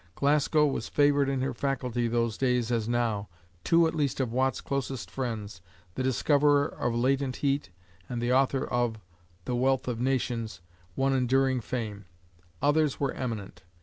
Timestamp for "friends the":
5.11-6.01